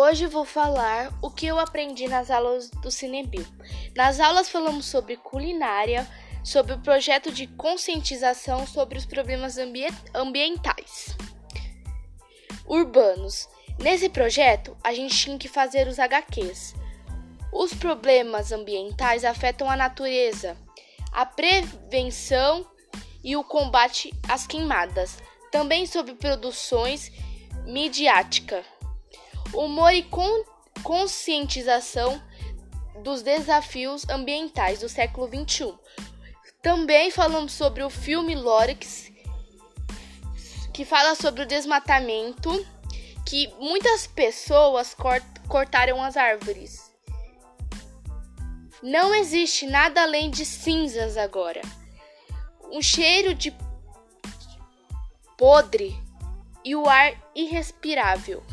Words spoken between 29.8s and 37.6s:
e con conscientização dos desafios ambientais do século XXI. Também falamos